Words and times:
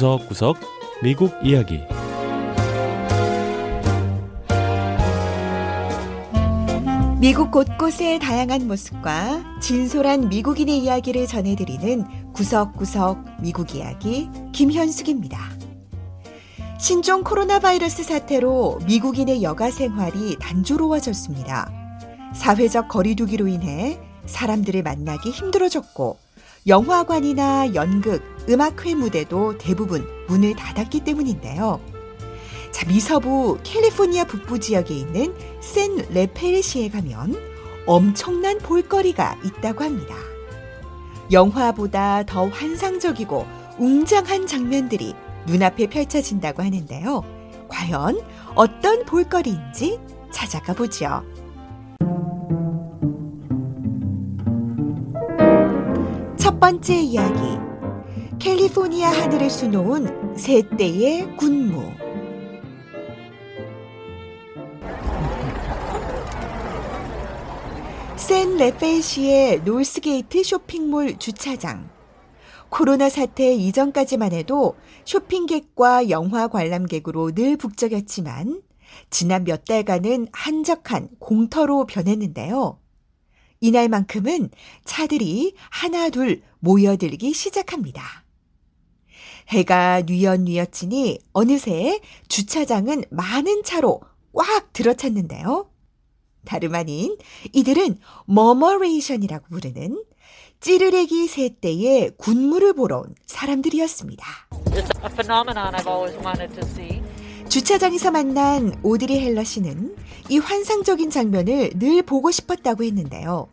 구석구석 0.00 0.56
미국 1.02 1.30
이야기 1.42 1.82
미국 7.20 7.50
곳곳의 7.50 8.18
다양한 8.18 8.66
모습과 8.66 9.60
진솔한 9.60 10.30
미국인의 10.30 10.78
이야기를 10.78 11.26
전해드리는 11.26 12.32
구석구석 12.32 13.42
미국 13.42 13.74
이야기 13.74 14.30
김현숙입니다. 14.52 15.38
신종 16.78 17.22
코로나 17.22 17.58
바이러스 17.58 18.02
사태로 18.02 18.78
미국인의 18.86 19.42
여가 19.42 19.70
생활이 19.70 20.38
단조로워졌습니다. 20.40 21.70
사회적 22.34 22.88
거리두기로 22.88 23.48
인해 23.48 24.00
사람들을 24.24 24.82
만나기 24.82 25.30
힘들어졌고 25.30 26.29
영화관이나 26.66 27.74
연극, 27.74 28.22
음악회 28.48 28.94
무대도 28.94 29.56
대부분 29.56 30.06
문을 30.28 30.54
닫았기 30.54 31.00
때문인데요. 31.04 31.80
자, 32.70 32.86
미서부 32.86 33.58
캘리포니아 33.62 34.24
북부 34.24 34.58
지역에 34.60 34.94
있는 34.94 35.34
샌 35.60 35.96
레페르시에 36.10 36.90
가면 36.90 37.36
엄청난 37.86 38.58
볼거리가 38.58 39.38
있다고 39.44 39.84
합니다. 39.84 40.14
영화보다 41.32 42.24
더 42.24 42.46
환상적이고 42.48 43.46
웅장한 43.78 44.46
장면들이 44.46 45.14
눈앞에 45.46 45.86
펼쳐진다고 45.88 46.62
하는데요. 46.62 47.24
과연 47.68 48.20
어떤 48.54 49.04
볼거리인지 49.06 49.98
찾아가 50.30 50.74
보죠. 50.74 51.22
첫 56.60 56.72
번째 56.72 56.94
이야기. 57.00 57.40
캘리포니아 58.38 59.08
하늘을 59.08 59.48
수놓은 59.48 60.36
세 60.36 60.62
떼의 60.76 61.34
군무. 61.38 61.90
샌 68.16 68.58
레페시의 68.58 69.62
놀스게이트 69.62 70.42
쇼핑몰 70.44 71.16
주차장. 71.18 71.88
코로나 72.68 73.08
사태 73.08 73.54
이전까지만 73.54 74.32
해도 74.32 74.76
쇼핑객과 75.06 76.10
영화 76.10 76.46
관람객으로 76.46 77.32
늘 77.32 77.56
북적였지만 77.56 78.60
지난 79.08 79.44
몇 79.44 79.64
달간은 79.64 80.26
한적한 80.32 81.08
공터로 81.18 81.86
변했는데요. 81.86 82.76
이날만큼은 83.60 84.50
차들이 84.84 85.54
하나 85.68 86.08
둘 86.10 86.42
모여들기 86.58 87.32
시작합니다. 87.32 88.02
해가 89.48 90.02
뉘엿뉘엿지니 90.02 91.18
어느새 91.32 92.00
주차장은 92.28 93.04
많은 93.10 93.62
차로 93.64 94.00
꽉 94.32 94.72
들어찼는데요. 94.72 95.70
다름 96.44 96.74
아닌 96.74 97.16
이들은 97.52 97.98
머머레이션이라고 98.26 99.46
부르는 99.50 100.02
찌르레기 100.60 101.26
새 101.26 101.58
떼의 101.58 102.12
군무를 102.16 102.74
보러 102.74 102.98
온 103.00 103.14
사람들이었습니다. 103.26 104.24
주차장에서 107.50 108.12
만난 108.12 108.78
오드리 108.84 109.18
헬러 109.18 109.42
씨는 109.42 109.96
이 110.28 110.38
환상적인 110.38 111.10
장면을 111.10 111.70
늘 111.74 112.00
보고 112.02 112.30
싶었다고 112.30 112.84
했는데요. 112.84 113.48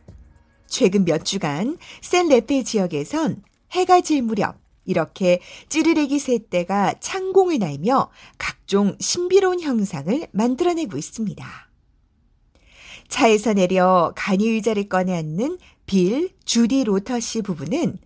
최근 0.67 1.03
몇 1.03 1.25
주간 1.25 1.79
샌 2.03 2.27
레페 2.27 2.61
지역에선 2.61 3.41
해가 3.71 4.01
질 4.01 4.21
무렵 4.21 4.59
이렇게 4.85 5.41
찌르레기 5.69 6.19
세대가 6.19 6.93
창공을 6.99 7.57
날며 7.57 8.11
각종 8.37 8.95
신비로운 8.99 9.61
형상을 9.61 10.27
만들어내고 10.31 10.95
있습니다. 10.95 11.47
차에서 13.07 13.53
내려 13.53 14.13
간이 14.15 14.47
의자를 14.47 14.89
꺼내 14.89 15.15
앉는 15.15 15.57
빌, 15.87 16.29
주디 16.45 16.83
로터 16.83 17.19
씨 17.19 17.41
부부는 17.41 17.97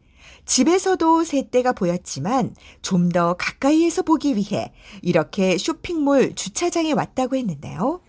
집에서도 0.45 1.23
새떼가 1.23 1.73
보였지만 1.73 2.55
좀 2.81 3.11
더 3.11 3.33
가까이에서 3.33 4.03
보기 4.03 4.35
위해 4.37 4.71
이렇게 5.01 5.57
쇼핑몰 5.57 6.33
주차장에 6.33 6.93
왔다고 6.93 7.35
했는데요. 7.35 8.01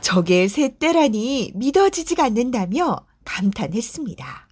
저게 0.00 0.48
새떼라니 0.48 1.52
믿어지지가 1.54 2.24
않는다며 2.24 2.96
감탄했습니다. 3.24 4.48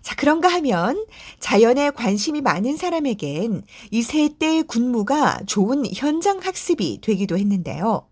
자, 0.00 0.16
그런가 0.16 0.48
하면 0.48 1.04
자연에 1.38 1.90
관심이 1.90 2.40
많은 2.40 2.76
사람에겐 2.76 3.62
이 3.90 4.02
새떼의 4.02 4.64
군무가 4.64 5.38
좋은 5.46 5.84
현장 5.94 6.38
학습이 6.38 7.00
되기도 7.02 7.36
했는데요. 7.36 8.08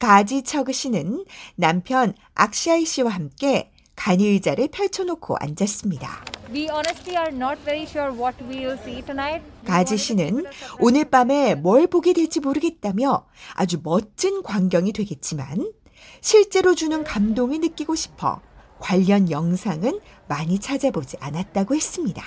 가지 0.00 0.42
처그 0.42 0.72
씨는 0.72 1.24
남편 1.56 2.14
악시아이 2.34 2.86
씨와 2.86 3.10
함께 3.10 3.69
간이 4.00 4.26
의자를 4.26 4.68
펼쳐놓고 4.68 5.36
앉았습니다. 5.38 6.24
가지 9.66 9.98
씨는 9.98 10.46
오늘 10.80 11.04
밤에 11.04 11.54
뭘 11.54 11.86
보게 11.86 12.14
될지 12.14 12.40
모르겠다며 12.40 13.26
아주 13.52 13.78
멋진 13.82 14.42
광경이 14.42 14.94
되겠지만 14.94 15.70
실제로 16.22 16.74
주는 16.74 17.04
감동을 17.04 17.60
느끼고 17.60 17.94
싶어 17.94 18.40
관련 18.78 19.30
영상은 19.30 20.00
많이 20.28 20.58
찾아보지 20.58 21.18
않았다고 21.20 21.74
했습니다. 21.74 22.22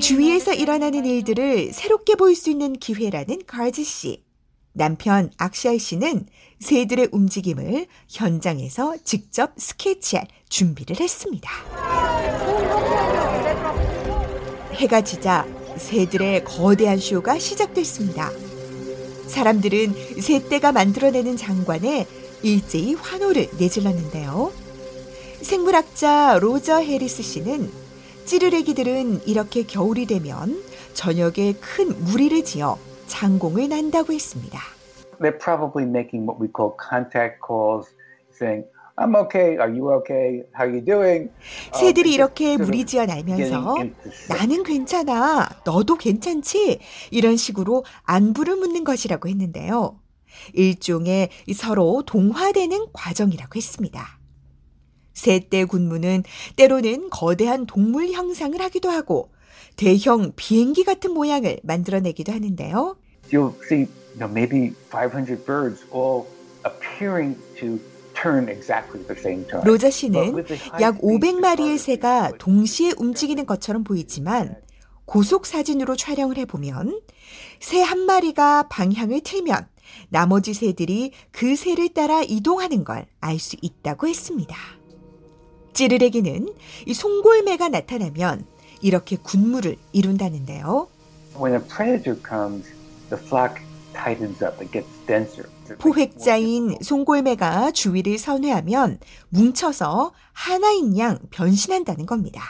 주위에서 0.00 0.52
일어나는 0.52 1.06
일들을 1.06 1.72
새롭게 1.72 2.16
볼 2.16 2.34
수 2.34 2.50
있는 2.50 2.72
기회라는 2.72 3.42
가지 3.46 3.84
씨. 3.84 4.27
남편 4.78 5.30
악샤이 5.36 5.78
씨는 5.78 6.26
새들의 6.60 7.08
움직임을 7.12 7.86
현장에서 8.08 8.96
직접 9.04 9.52
스케치할 9.58 10.26
준비를 10.48 10.98
했습니다. 10.98 11.50
해가 14.72 15.02
지자 15.02 15.46
새들의 15.76 16.44
거대한 16.44 16.98
쇼가 16.98 17.38
시작됐습니다. 17.38 18.30
사람들은 19.26 20.20
새떼가 20.20 20.72
만들어내는 20.72 21.36
장관에 21.36 22.06
일제히 22.42 22.94
환호를 22.94 23.50
내질렀는데요. 23.58 24.52
생물학자 25.42 26.38
로저 26.38 26.76
해리스 26.78 27.22
씨는 27.22 27.70
찌르레기들은 28.24 29.26
이렇게 29.26 29.64
겨울이 29.64 30.06
되면 30.06 30.62
저녁에 30.94 31.54
큰 31.60 32.04
무리를 32.04 32.44
지어 32.44 32.78
장공을 33.08 33.68
난다고 33.68 34.12
했습니다. 34.12 34.60
They're 35.20 35.38
probably 35.38 35.88
making 35.88 36.28
what 36.28 36.40
we 36.40 36.48
call 36.54 36.76
contact 36.78 37.40
calls, 37.44 37.88
saying, 38.32 38.64
I'm 38.96 39.14
okay. 39.16 39.56
Are 39.56 39.70
you 39.70 39.90
okay? 40.00 40.42
How 40.54 40.66
are 40.66 40.72
you 40.72 40.84
doing? 40.84 41.30
새들이 41.72 42.12
이렇게 42.12 42.56
무리지어 42.56 43.06
날면서 43.06 43.76
나는 44.28 44.62
괜찮아. 44.62 45.48
너도 45.64 45.96
괜찮지? 45.96 46.80
이런 47.10 47.36
식으로 47.36 47.84
안부를 48.04 48.56
묻는 48.56 48.84
것이라고 48.84 49.28
했는데요. 49.28 50.00
일종의 50.52 51.30
서로 51.54 52.02
동화되는 52.06 52.86
과정이라고 52.92 53.56
했습니다. 53.56 54.18
새떼 55.14 55.64
군무는 55.64 56.22
때로는 56.56 57.10
거대한 57.10 57.66
동물 57.66 58.10
형상을 58.10 58.60
하기도 58.60 58.90
하고 58.90 59.32
대형 59.76 60.32
비행기 60.36 60.84
같은 60.84 61.12
모양을 61.12 61.60
만들어내기도 61.62 62.32
하는데요. 62.32 62.96
You'll 63.30 63.54
see 63.64 63.86
you 63.86 64.18
know, 64.18 64.30
maybe 64.30 64.74
500 64.90 65.44
birds 65.44 65.84
all 65.92 66.24
appearing 66.66 67.36
to 67.58 67.78
로저 69.64 69.90
씨는 69.90 70.44
약 70.80 70.98
500마리의 71.00 71.78
새가 71.78 72.32
동시에 72.38 72.92
움직이는 72.98 73.46
것처럼 73.46 73.84
보이지만 73.84 74.56
고속 75.04 75.46
사진으로 75.46 75.94
촬영을 75.94 76.36
해보면 76.38 77.00
새 77.60 77.80
한 77.80 78.00
마리가 78.00 78.64
방향을 78.70 79.20
틀면 79.20 79.68
나머지 80.08 80.52
새들이 80.52 81.12
그 81.30 81.54
새를 81.54 81.90
따라 81.90 82.22
이동하는 82.22 82.82
걸 82.82 83.06
알 83.20 83.38
수 83.38 83.56
있다고 83.62 84.08
했습니다. 84.08 84.56
찌르레기는 85.72 86.48
이 86.86 86.94
송골매가 86.94 87.68
나타나면 87.68 88.46
이렇게 88.80 89.16
군무를 89.16 89.76
이룬다는데요. 89.92 90.88
When 91.36 91.54
a 91.54 91.60
predator 91.60 92.18
comes, 92.26 92.70
the 93.10 93.22
flock 93.22 93.60
tightens 93.94 94.42
up. 94.44 94.60
It 94.60 94.72
gets 94.72 94.88
denser. 95.06 95.48
포획자인 95.78 96.78
송골매가 96.80 97.72
주위를 97.72 98.18
선회하면 98.18 99.00
뭉쳐서 99.28 100.12
하나인 100.32 100.96
양 100.98 101.18
변신한다는 101.30 102.06
겁니다. 102.06 102.42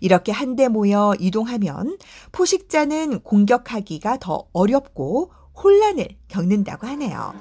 이렇게 0.00 0.32
한데 0.32 0.68
모여 0.68 1.14
이동하면 1.18 1.98
포식자는 2.32 3.20
공격하기가 3.20 4.18
더 4.18 4.46
어렵고 4.52 5.32
혼란을 5.62 6.08
겪는다고 6.28 6.86
하네요. 6.86 7.34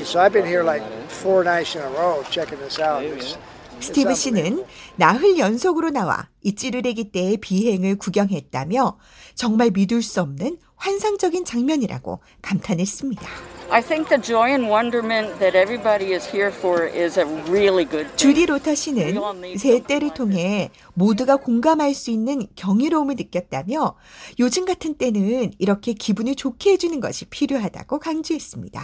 So 0.00 0.20
I've 0.20 0.32
been 0.32 0.44
here 0.44 0.64
like 0.64 0.82
four 1.08 1.44
nights 1.44 1.76
in 1.76 1.84
a 1.84 1.88
row 1.88 2.22
checking 2.28 2.58
this 2.58 2.80
out. 2.80 3.04
It's, 3.04 3.38
스티브 3.84 4.14
씨는 4.14 4.64
나흘 4.96 5.38
연속으로 5.38 5.90
나와 5.90 6.28
이 6.42 6.54
찌르레기 6.54 7.12
때의 7.12 7.36
비행을 7.36 7.96
구경했다며 7.96 8.98
정말 9.34 9.70
믿을 9.70 10.02
수 10.02 10.22
없는 10.22 10.58
환상적인 10.76 11.44
장면이라고 11.44 12.20
감탄했습니다. 12.40 13.28
I 13.70 13.82
think 13.82 14.08
the 14.08 14.20
joy 14.22 14.50
and 14.50 14.70
wonderment 14.70 15.38
that 15.38 15.56
everybody 15.56 16.14
is 16.14 16.28
here 16.28 16.52
for 16.52 16.86
is 16.86 17.18
a 17.18 17.24
really 17.48 17.84
good 17.84 18.06
thing. 18.08 18.16
주디 18.16 18.46
로터 18.46 18.74
씨는 18.74 19.18
새 19.58 19.80
때를 19.80 20.14
통해 20.14 20.70
모두가 20.94 21.36
공감할 21.36 21.94
수 21.94 22.10
있는 22.10 22.46
경이로움을 22.56 23.16
느꼈다며 23.16 23.96
요즘 24.38 24.64
같은 24.64 24.94
때는 24.94 25.52
이렇게 25.58 25.92
기분을 25.92 26.34
좋게 26.36 26.72
해주는 26.72 27.00
것이 27.00 27.26
필요하다고 27.26 27.98
강조했습니다. 27.98 28.82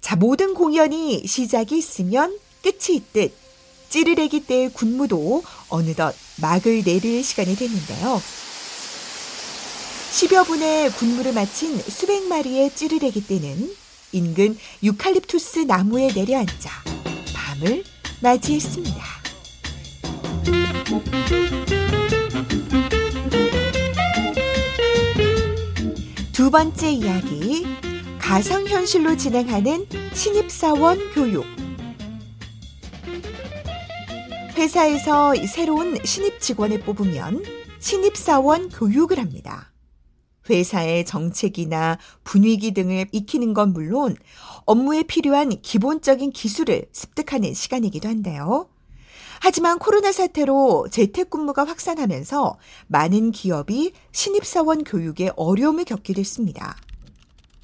자, 0.00 0.16
모든 0.16 0.54
공연이 0.54 1.26
시작이 1.26 1.78
있으면 1.78 2.36
끝이 2.62 2.96
있듯 2.96 3.41
찌르레기 3.92 4.46
때의 4.46 4.70
군무도 4.72 5.42
어느덧 5.68 6.14
막을 6.40 6.82
내릴 6.82 7.22
시간이 7.22 7.54
됐는데요. 7.54 8.22
10여 10.12 10.46
분의 10.46 10.92
군무를 10.92 11.34
마친 11.34 11.78
수백 11.78 12.22
마리의 12.22 12.74
찌르레기 12.74 13.26
떼는 13.26 13.70
인근 14.12 14.56
유칼립투스 14.82 15.66
나무에 15.66 16.10
내려앉아 16.10 16.70
밤을 17.34 17.84
맞이했습니다. 18.22 19.04
두 26.32 26.50
번째 26.50 26.90
이야기, 26.90 27.66
가상현실로 28.18 29.18
진행하는 29.18 29.86
신입사원 30.14 31.12
교육. 31.12 31.61
회사에서 34.56 35.34
새로운 35.46 35.96
신입 36.04 36.40
직원을 36.40 36.80
뽑으면 36.80 37.42
신입사원 37.78 38.68
교육을 38.68 39.18
합니다. 39.18 39.72
회사의 40.48 41.06
정책이나 41.06 41.98
분위기 42.22 42.72
등을 42.72 43.06
익히는 43.12 43.54
건 43.54 43.72
물론 43.72 44.16
업무에 44.66 45.04
필요한 45.04 45.60
기본적인 45.62 46.32
기술을 46.32 46.86
습득하는 46.92 47.54
시간이기도 47.54 48.08
한데요. 48.08 48.68
하지만 49.40 49.78
코로나 49.78 50.12
사태로 50.12 50.88
재택근무가 50.90 51.64
확산하면서 51.64 52.58
많은 52.88 53.32
기업이 53.32 53.92
신입사원 54.12 54.84
교육에 54.84 55.30
어려움을 55.34 55.84
겪기도 55.84 56.20
했습니다. 56.20 56.76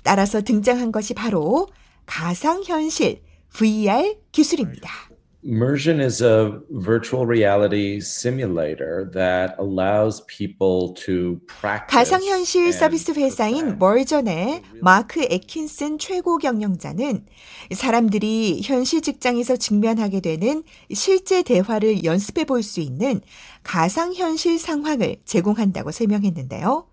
따라서 0.03 0.41
등장한 0.41 0.91
것이 0.91 1.15
바로 1.15 1.69
가상현실 2.07 3.23
VR 3.53 4.17
기술입니다. 4.33 5.08
Immersion 5.49 5.99
is 5.99 6.21
a 6.21 6.61
virtual 6.69 7.25
reality 7.25 8.01
simulator 8.01 9.11
that 9.15 9.57
allows 9.59 10.21
people 10.27 10.93
to 11.07 11.41
practice. 11.47 11.89
가상현실 11.97 12.71
서비스 12.75 13.13
회사인. 13.13 13.79
멀전의 13.79 14.61
마크 14.83 15.23
에킨슨 15.23 15.97
최고 15.99 16.37
경영자는 16.37 17.25
사람들이 17.73 18.61
현실 18.63 19.01
직장에서 19.01 19.57
직면하게 19.57 20.21
되는 20.21 20.65
실제 20.93 21.43
대화를 21.43 22.05
연습해 22.05 22.45
볼 22.45 22.63
수 22.63 22.81
있는 22.81 23.23
가상현실 23.63 24.59
상황을 24.59 25.17
제공한다고 25.25 25.93
설명했는데요. 25.93 26.87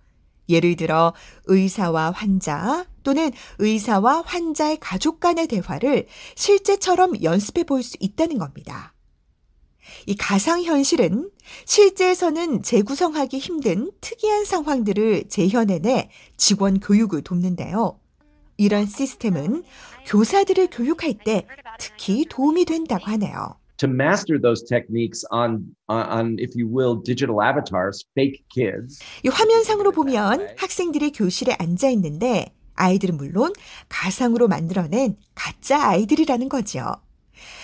예를 0.47 0.77
들어 0.77 1.13
의사와 1.47 2.11
환자 2.11 2.85
또는 3.05 3.31
의사와 3.59 4.23
환자의 4.25 4.77
가족 4.81 5.21
간의 5.21 5.47
대화를 5.47 6.07
실제처럼 6.35 7.23
연습해 7.23 7.63
볼 7.63 7.83
수 7.83 7.95
있다는 7.99 8.39
겁니다. 8.39 8.93
이 10.07 10.15
가상현실은 10.15 11.29
실제에서는 11.65 12.63
재구성하기 12.63 13.37
힘든 13.37 13.91
특이한 14.01 14.43
상황들을 14.45 15.25
재현해내 15.29 16.09
직원 16.35 16.79
교육을 16.79 17.21
돕는데요. 17.21 17.99
이런 18.57 18.87
시스템은 18.87 19.63
교사들을 20.07 20.69
교육할 20.71 21.13
때 21.23 21.45
특히 21.77 22.25
도움이 22.27 22.65
된다고 22.65 23.05
하네요. 23.05 23.59
To 23.77 23.89
master 23.89 24.41
those 24.41 24.65
techniques 24.65 25.23
on, 25.31 25.75
on, 25.87 26.37
if 26.39 26.55
you 26.57 26.65
will, 26.65 27.03
digital 27.03 27.37
avatars, 27.45 28.07
fake 28.17 28.45
kids. 28.49 28.99
이 29.23 29.27
화면상으로 29.27 29.91
보면 29.91 30.55
학생들이 30.57 31.11
교실에 31.11 31.55
앉아 31.59 31.89
있는데 31.89 32.55
아이들은 32.75 33.17
물론 33.17 33.53
가상으로 33.89 34.47
만들어낸 34.47 35.17
가짜 35.33 35.89
아이들이라는 35.89 36.49
거죠. 36.49 36.85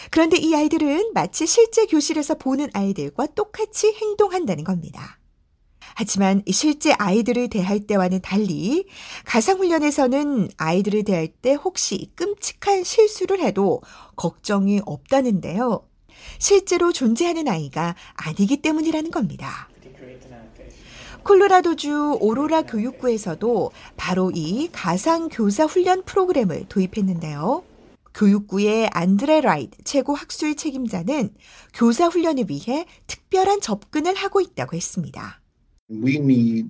그런데 0.09 0.37
이 0.37 0.53
아이들은 0.55 1.11
마치 1.13 1.45
실제 1.45 1.85
교실에서 1.85 2.35
보는 2.35 2.69
아이들과 2.73 3.27
똑같이 3.27 3.93
행동한다는 3.93 4.63
겁니다. 4.63 5.19
하지만 5.95 6.41
이 6.45 6.51
실제 6.51 6.93
아이들을 6.93 7.49
대할 7.49 7.81
때와는 7.81 8.21
달리 8.21 8.87
가상훈련에서는 9.25 10.49
아이들을 10.57 11.03
대할 11.03 11.27
때 11.27 11.53
혹시 11.53 12.09
끔찍한 12.15 12.83
실수를 12.83 13.39
해도 13.41 13.81
걱정이 14.15 14.81
없다는데요. 14.85 15.87
실제로 16.39 16.91
존재하는 16.91 17.47
아이가 17.47 17.95
아니기 18.15 18.57
때문이라는 18.57 19.11
겁니다. 19.11 19.69
콜로라도주 21.23 22.17
오로라 22.19 22.63
교육구에서도 22.63 23.71
바로 23.95 24.31
이 24.33 24.69
가상 24.71 25.29
교사 25.29 25.65
훈련 25.65 26.03
프로그램을 26.03 26.65
도입했는데요. 26.67 27.63
교육구의 28.13 28.89
안드레 28.91 29.41
라이드 29.41 29.83
최고 29.85 30.13
학술 30.15 30.55
책임자는 30.55 31.29
교사 31.73 32.07
훈련을 32.07 32.45
위해 32.49 32.85
특별한 33.07 33.61
접근을 33.61 34.15
하고 34.15 34.41
있다고 34.41 34.75
했습니다. 34.75 35.39
we 35.89 36.15
need 36.15 36.69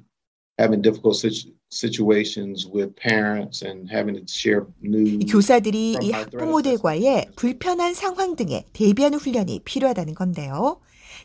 having 0.60 0.82
difficult 0.82 1.16
situ- 1.18 1.54
situations 1.72 2.68
with 2.68 2.94
parents 2.96 3.64
and 3.66 3.90
having 3.92 4.20
to 4.20 4.26
share 4.30 4.66
news. 4.84 5.24
이 5.24 5.26
교사들이 5.26 5.98
이 6.02 6.12
학부모들과의 6.12 7.30
불편한 7.36 7.94
상황 7.96 8.36
등에 8.36 8.66
대비하는 8.74 9.18
훈련이 9.18 9.62
필요하다는 9.64 10.14
건데요. 10.14 10.80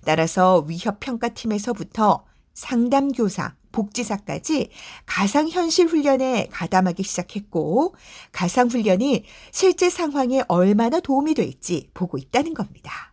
따라서 0.04 0.64
위협 0.68 1.00
평가팀에서부터 1.00 2.24
상담 2.56 3.12
교사, 3.12 3.54
복지사까지 3.70 4.70
가상현실 5.04 5.86
훈련에 5.88 6.48
가담하기 6.50 7.02
시작했고, 7.02 7.94
가상훈련이 8.32 9.24
실제 9.52 9.90
상황에 9.90 10.42
얼마나 10.48 10.98
도움이 10.98 11.34
될지 11.34 11.90
보고 11.92 12.16
있다는 12.16 12.54
겁니다. 12.54 13.12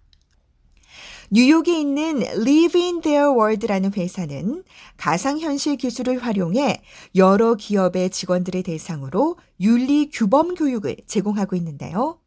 뉴욕에 1.29 1.77
있는 1.77 2.23
Live 2.23 2.81
in 2.81 3.01
Their 3.01 3.31
World라는 3.31 3.91
회사는 3.93 4.63
가상현실 4.95 5.75
기술을 5.75 6.19
활용해 6.19 6.81
여러 7.15 7.55
기업의 7.55 8.11
직원들을 8.11 8.63
대상으로 8.63 9.37
윤리 9.59 10.09
규범 10.09 10.55
교육을 10.55 10.95
제공하고 11.05 11.57
있는데요. 11.57 12.21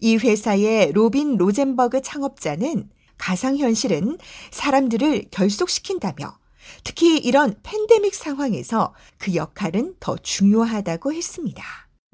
이 0.00 0.16
회사의 0.16 0.92
로빈 0.92 1.38
로젠버그 1.38 2.02
창업자는 2.02 2.90
가상현실은 3.16 4.18
사람들을 4.50 5.28
결속시킨다며 5.30 6.41
특히 6.84 7.18
이런 7.18 7.54
팬데믹 7.62 8.14
상황에서 8.14 8.94
그 9.18 9.34
역할은 9.34 9.94
더 10.00 10.16
중요하다고 10.16 11.12
했습니다. 11.12 11.62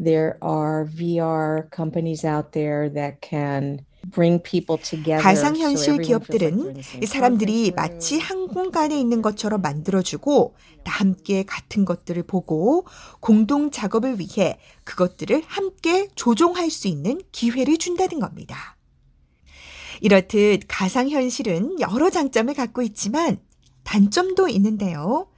There 0.03 0.35
are 0.45 0.87
VR 0.87 1.69
companies 1.75 2.25
out 2.25 2.53
there 2.53 2.93
that 2.93 3.19
can 3.21 3.81
bring 4.13 4.41
people 4.43 4.81
together. 4.81 5.21
가상현실 5.21 5.99
기업들은 5.99 6.77
이 7.03 7.07
사람들이 7.07 7.73
마치 7.75 8.19
한 8.19 8.47
공간에 8.47 8.99
있는 8.99 9.23
것처럼 9.23 9.61
만들어주고 9.61 10.55
다 10.85 10.93
함께 10.93 11.43
같은 11.43 11.85
것들을 11.85 12.23
보고 12.23 12.87
공동 13.21 13.71
작업을 13.71 14.21
위해 14.21 14.59
그것들을 14.85 15.43
함께 15.47 16.09
조종할 16.15 16.71
수 16.71 16.87
있는 16.89 17.21
기회를 17.33 17.77
준다는 17.77 18.21
겁니다. 18.21 18.77
이렇듯 20.01 20.63
가상현실은 20.69 21.81
여러 21.81 22.09
장점을 22.09 22.55
갖고 22.55 22.83
있지만 22.83 23.39
단점도 23.89 24.49
있는데요. 24.49 25.29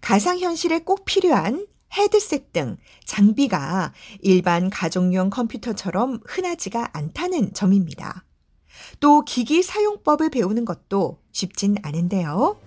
가상현실에 0.00 0.80
꼭 0.80 1.04
필요한 1.04 1.68
헤드셋 1.96 2.52
등 2.52 2.76
장비가 3.04 3.92
일반 4.22 4.70
가정용 4.70 5.30
컴퓨터처럼 5.30 6.18
흔하지가 6.26 6.90
않다는 6.94 7.54
점입니다. 7.54 8.24
또 8.98 9.22
기기 9.22 9.62
사용법을 9.62 10.30
배우는 10.30 10.64
것도 10.64 11.20
쉽진 11.30 11.76
않은데요. 11.82 12.58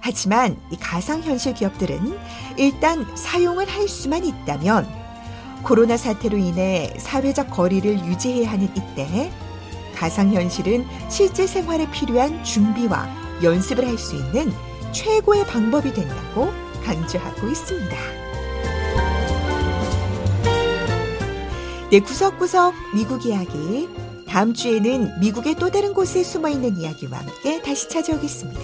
하지만 0.00 0.56
이 0.70 0.76
가상현실 0.76 1.54
기업들은 1.54 2.16
일단 2.56 3.04
사용을 3.16 3.68
할 3.68 3.88
수만 3.88 4.24
있다면 4.24 4.86
코로나 5.64 5.96
사태로 5.96 6.38
인해 6.38 6.94
사회적 6.98 7.50
거리를 7.50 8.06
유지해야 8.06 8.52
하는 8.52 8.68
이때 8.76 9.32
가상현실은 9.96 10.86
실제 11.10 11.48
생활에 11.48 11.90
필요한 11.90 12.44
준비와 12.44 13.27
연습을 13.42 13.86
할 13.86 13.98
수 13.98 14.16
있는 14.16 14.52
최고의 14.92 15.46
방법이 15.46 15.92
된다고 15.92 16.50
강조하고 16.84 17.48
있습니다. 17.48 17.96
네, 21.90 22.00
구석구석 22.00 22.74
미국 22.94 23.24
이야기. 23.26 23.88
다음 24.28 24.52
주에는 24.52 25.20
미국의 25.20 25.54
또 25.54 25.70
다른 25.70 25.94
곳에 25.94 26.22
숨어 26.22 26.48
있는 26.48 26.76
이야기와 26.76 27.18
함께 27.18 27.62
다시 27.62 27.88
찾아오겠습니다. 27.88 28.60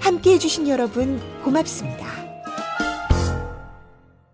함께 0.00 0.32
해주신 0.34 0.68
여러분 0.68 1.20
고맙습니다. 1.44 2.31